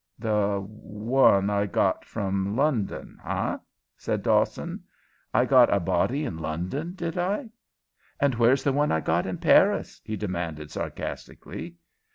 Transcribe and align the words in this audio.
"The 0.17 0.59
one 0.67 1.51
I 1.51 1.67
got 1.67 2.05
from 2.05 2.55
London, 2.55 3.19
eh?" 3.23 3.57
said 3.95 4.23
Dawson. 4.23 4.83
"I 5.31 5.45
got 5.45 5.71
a 5.71 5.79
body 5.79 6.25
in 6.25 6.37
London, 6.39 6.95
did 6.95 7.19
I? 7.19 7.51
And 8.19 8.33
where's 8.33 8.63
the 8.63 8.73
one 8.73 8.91
I 8.91 8.99
got 8.99 9.27
in 9.27 9.37
Paris?" 9.37 10.01
he 10.03 10.17
demanded, 10.17 10.71
sarcastically. 10.71 11.75